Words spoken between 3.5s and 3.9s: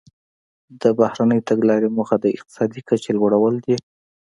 دي